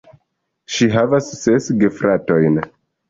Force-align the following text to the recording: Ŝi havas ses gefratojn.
Ŝi 0.75 0.87
havas 0.95 1.27
ses 1.41 1.67
gefratojn. 1.85 2.59